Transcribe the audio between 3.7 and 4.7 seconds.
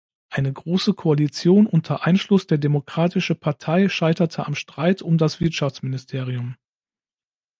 scheiterte am